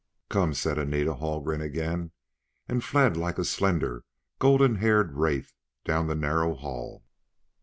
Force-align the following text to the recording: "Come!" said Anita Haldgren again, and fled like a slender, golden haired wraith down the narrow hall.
"Come!" 0.31 0.55
said 0.55 0.79
Anita 0.79 1.13
Haldgren 1.13 1.61
again, 1.61 2.09
and 2.67 2.83
fled 2.83 3.15
like 3.15 3.37
a 3.37 3.45
slender, 3.45 4.03
golden 4.39 4.77
haired 4.77 5.13
wraith 5.13 5.53
down 5.85 6.07
the 6.07 6.15
narrow 6.15 6.55
hall. 6.55 7.03